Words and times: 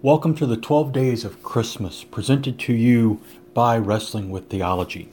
Welcome 0.00 0.36
to 0.36 0.46
the 0.46 0.56
12 0.56 0.92
Days 0.92 1.24
of 1.24 1.42
Christmas, 1.42 2.04
presented 2.04 2.56
to 2.60 2.72
you 2.72 3.20
by 3.52 3.76
Wrestling 3.76 4.30
with 4.30 4.48
Theology. 4.48 5.08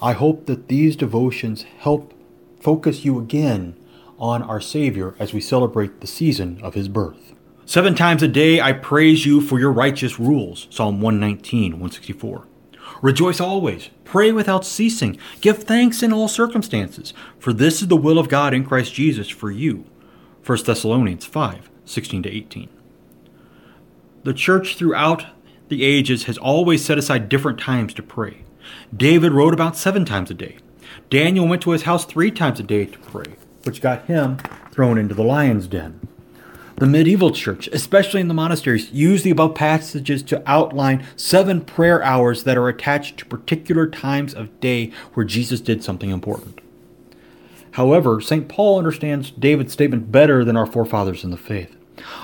I 0.00 0.12
hope 0.12 0.46
that 0.46 0.68
these 0.68 0.94
devotions 0.94 1.64
help 1.78 2.14
focus 2.60 3.04
you 3.04 3.18
again 3.18 3.74
on 4.16 4.44
our 4.44 4.60
Savior 4.60 5.16
as 5.18 5.32
we 5.32 5.40
celebrate 5.40 6.00
the 6.00 6.06
season 6.06 6.60
of 6.62 6.74
His 6.74 6.86
birth. 6.86 7.34
Seven 7.66 7.96
times 7.96 8.22
a 8.22 8.28
day 8.28 8.60
I 8.60 8.74
praise 8.74 9.26
you 9.26 9.40
for 9.40 9.58
your 9.58 9.72
righteous 9.72 10.20
rules. 10.20 10.68
Psalm 10.70 11.00
119, 11.00 11.72
164. 11.72 12.46
Rejoice 13.02 13.40
always, 13.40 13.90
pray 14.04 14.30
without 14.30 14.64
ceasing, 14.64 15.18
give 15.40 15.64
thanks 15.64 16.00
in 16.00 16.12
all 16.12 16.28
circumstances, 16.28 17.12
for 17.40 17.52
this 17.52 17.82
is 17.82 17.88
the 17.88 17.96
will 17.96 18.20
of 18.20 18.28
God 18.28 18.54
in 18.54 18.64
Christ 18.64 18.94
Jesus 18.94 19.28
for 19.28 19.50
you. 19.50 19.84
1 20.46 20.58
Thessalonians 20.64 21.24
5, 21.24 21.68
16 21.84 22.22
to 22.22 22.30
18. 22.30 22.77
The 24.28 24.34
church 24.34 24.76
throughout 24.76 25.24
the 25.68 25.82
ages 25.82 26.24
has 26.24 26.36
always 26.36 26.84
set 26.84 26.98
aside 26.98 27.30
different 27.30 27.58
times 27.58 27.94
to 27.94 28.02
pray. 28.02 28.42
David 28.94 29.32
wrote 29.32 29.54
about 29.54 29.74
seven 29.74 30.04
times 30.04 30.30
a 30.30 30.34
day. 30.34 30.58
Daniel 31.08 31.48
went 31.48 31.62
to 31.62 31.70
his 31.70 31.84
house 31.84 32.04
three 32.04 32.30
times 32.30 32.60
a 32.60 32.62
day 32.62 32.84
to 32.84 32.98
pray, 32.98 33.36
which 33.62 33.80
got 33.80 34.04
him 34.04 34.36
thrown 34.70 34.98
into 34.98 35.14
the 35.14 35.24
lion's 35.24 35.66
den. 35.66 36.06
The 36.76 36.84
medieval 36.84 37.30
church, 37.30 37.68
especially 37.68 38.20
in 38.20 38.28
the 38.28 38.34
monasteries, 38.34 38.92
used 38.92 39.24
the 39.24 39.30
above 39.30 39.54
passages 39.54 40.22
to 40.24 40.42
outline 40.44 41.06
seven 41.16 41.62
prayer 41.62 42.02
hours 42.02 42.44
that 42.44 42.58
are 42.58 42.68
attached 42.68 43.16
to 43.20 43.24
particular 43.24 43.86
times 43.86 44.34
of 44.34 44.60
day 44.60 44.92
where 45.14 45.24
Jesus 45.24 45.62
did 45.62 45.82
something 45.82 46.10
important. 46.10 46.60
However, 47.70 48.20
St. 48.20 48.46
Paul 48.46 48.76
understands 48.76 49.30
David's 49.30 49.72
statement 49.72 50.12
better 50.12 50.44
than 50.44 50.58
our 50.58 50.66
forefathers 50.66 51.24
in 51.24 51.30
the 51.30 51.38
faith. 51.38 51.77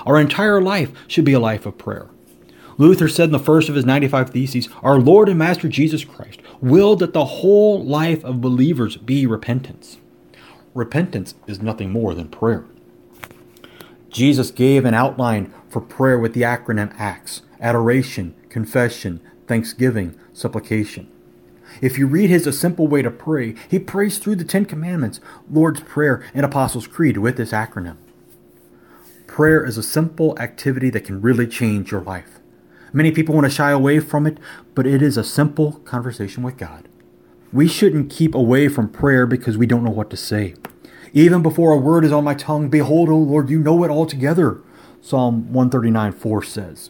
Our 0.05 0.19
entire 0.19 0.61
life 0.61 0.91
should 1.07 1.25
be 1.25 1.33
a 1.33 1.39
life 1.39 1.65
of 1.65 1.77
prayer. 1.77 2.09
Luther 2.77 3.07
said 3.07 3.25
in 3.25 3.31
the 3.31 3.39
first 3.39 3.69
of 3.69 3.75
his 3.75 3.85
95 3.85 4.31
Theses, 4.31 4.69
Our 4.83 4.99
Lord 4.99 5.29
and 5.29 5.39
Master 5.39 5.69
Jesus 5.69 6.03
Christ 6.03 6.41
willed 6.61 6.99
that 6.99 7.13
the 7.13 7.25
whole 7.25 7.83
life 7.83 8.23
of 8.23 8.41
believers 8.41 8.97
be 8.97 9.25
repentance. 9.25 9.97
Repentance 10.73 11.35
is 11.47 11.61
nothing 11.61 11.91
more 11.91 12.13
than 12.13 12.27
prayer. 12.27 12.65
Jesus 14.09 14.51
gave 14.51 14.85
an 14.85 14.93
outline 14.93 15.53
for 15.69 15.81
prayer 15.81 16.19
with 16.19 16.33
the 16.33 16.41
acronym 16.41 16.93
ACTS 16.99 17.41
adoration, 17.61 18.35
confession, 18.49 19.21
thanksgiving, 19.47 20.17
supplication. 20.33 21.09
If 21.81 21.97
you 21.97 22.07
read 22.07 22.29
his 22.29 22.45
A 22.47 22.53
Simple 22.53 22.87
Way 22.87 23.01
to 23.01 23.11
Pray, 23.11 23.55
he 23.69 23.79
prays 23.79 24.17
through 24.17 24.35
the 24.35 24.43
Ten 24.43 24.65
Commandments, 24.65 25.19
Lord's 25.49 25.81
Prayer, 25.81 26.23
and 26.33 26.45
Apostles' 26.45 26.87
Creed 26.87 27.17
with 27.17 27.37
this 27.37 27.51
acronym. 27.51 27.97
Prayer 29.27 29.65
is 29.65 29.77
a 29.77 29.83
simple 29.83 30.37
activity 30.39 30.89
that 30.91 31.05
can 31.05 31.21
really 31.21 31.47
change 31.47 31.91
your 31.91 32.01
life. 32.01 32.39
Many 32.93 33.11
people 33.11 33.35
want 33.35 33.45
to 33.45 33.51
shy 33.51 33.71
away 33.71 33.99
from 33.99 34.25
it, 34.25 34.37
but 34.73 34.87
it 34.87 35.01
is 35.01 35.17
a 35.17 35.23
simple 35.23 35.73
conversation 35.79 36.43
with 36.43 36.57
God. 36.57 36.87
We 37.51 37.67
shouldn't 37.67 38.09
keep 38.09 38.33
away 38.33 38.67
from 38.67 38.89
prayer 38.89 39.25
because 39.25 39.57
we 39.57 39.65
don't 39.65 39.83
know 39.83 39.91
what 39.91 40.09
to 40.11 40.17
say. 40.17 40.55
Even 41.13 41.41
before 41.41 41.71
a 41.71 41.77
word 41.77 42.05
is 42.05 42.11
on 42.11 42.23
my 42.23 42.33
tongue, 42.33 42.69
behold, 42.69 43.09
O 43.09 43.17
Lord, 43.17 43.49
you 43.49 43.59
know 43.59 43.83
it 43.83 43.91
altogether. 43.91 44.61
Psalm 45.01 45.51
139 45.51 46.11
4 46.11 46.43
says. 46.43 46.89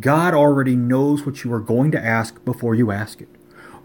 God 0.00 0.34
already 0.34 0.76
knows 0.76 1.24
what 1.24 1.42
you 1.42 1.52
are 1.54 1.60
going 1.60 1.90
to 1.92 2.04
ask 2.04 2.44
before 2.44 2.74
you 2.74 2.90
ask 2.90 3.20
it. 3.20 3.28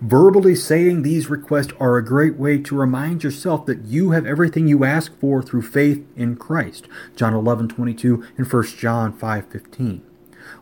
Verbally 0.01 0.55
saying 0.55 1.03
these 1.03 1.29
requests 1.29 1.73
are 1.79 1.95
a 1.95 2.03
great 2.03 2.35
way 2.35 2.57
to 2.57 2.75
remind 2.75 3.23
yourself 3.23 3.67
that 3.67 3.85
you 3.85 4.11
have 4.11 4.25
everything 4.25 4.67
you 4.67 4.83
ask 4.83 5.15
for 5.19 5.43
through 5.43 5.61
faith 5.61 6.03
in 6.15 6.37
Christ. 6.37 6.87
John 7.15 7.33
11:22 7.33 8.23
and 8.35 8.47
1 8.47 8.79
John 8.79 9.13
5:15. 9.13 10.01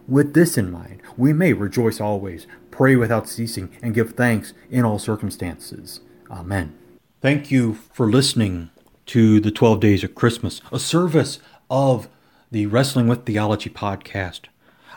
With 0.09 0.33
this 0.33 0.57
in 0.57 0.69
mind, 0.69 1.01
we 1.15 1.31
may 1.31 1.53
rejoice 1.53 2.01
always, 2.01 2.47
pray 2.69 2.97
without 2.97 3.29
ceasing, 3.29 3.69
and 3.81 3.93
give 3.93 4.11
thanks 4.11 4.51
in 4.69 4.83
all 4.83 4.99
circumstances. 4.99 6.01
Amen. 6.29 6.73
Thank 7.21 7.49
you 7.49 7.77
for 7.93 8.11
listening 8.11 8.71
to 9.05 9.39
the 9.39 9.51
12 9.51 9.79
Days 9.79 10.03
of 10.03 10.15
Christmas, 10.15 10.61
a 10.69 10.79
service 10.79 11.39
of 11.69 12.09
the 12.51 12.65
Wrestling 12.65 13.07
with 13.07 13.23
Theology 13.23 13.69
podcast. 13.69 14.41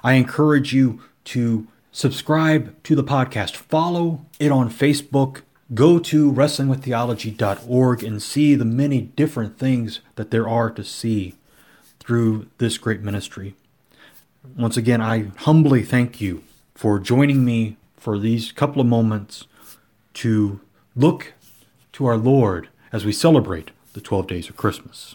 I 0.03 0.15
encourage 0.15 0.72
you 0.72 0.99
to 1.27 1.69
subscribe 1.93 2.83
to 2.83 2.97
the 2.97 3.05
podcast, 3.05 3.55
follow 3.55 4.25
it 4.41 4.51
on 4.51 4.71
Facebook, 4.71 5.43
go 5.75 5.99
to 5.99 6.33
wrestlingwiththeology.org 6.33 8.03
and 8.03 8.23
see 8.23 8.55
the 8.55 8.65
many 8.65 9.03
different 9.03 9.59
things 9.59 10.01
that 10.17 10.31
there 10.31 10.49
are 10.49 10.71
to 10.71 10.83
see 10.83 11.35
through 12.01 12.49
this 12.59 12.79
great 12.79 13.03
ministry. 13.03 13.55
Once 14.57 14.77
again, 14.77 15.01
I 15.01 15.31
humbly 15.37 15.83
thank 15.83 16.21
you 16.21 16.43
for 16.75 16.99
joining 16.99 17.45
me 17.45 17.77
for 17.97 18.19
these 18.19 18.51
couple 18.51 18.81
of 18.81 18.89
moments 18.89 19.47
to 20.15 20.61
look 20.97 21.35
to 21.93 22.07
our 22.07 22.17
Lord 22.17 22.69
as 22.91 23.05
we 23.05 23.13
celebrate 23.13 23.71
the 23.93 24.01
12 24.01 24.27
days 24.27 24.49
of 24.49 24.57
Christmas. 24.57 25.11